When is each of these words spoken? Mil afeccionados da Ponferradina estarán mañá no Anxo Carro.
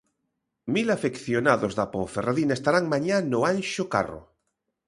Mil 0.75 0.87
afeccionados 0.97 1.71
da 1.79 1.85
Ponferradina 1.93 2.53
estarán 2.59 2.85
mañá 2.93 3.17
no 3.31 3.39
Anxo 3.53 3.83
Carro. 3.93 4.21